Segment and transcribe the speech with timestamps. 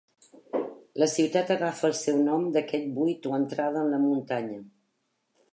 [1.01, 4.61] La ciutat agafa el seu nom d'aquest buit o entrada en la muntanya.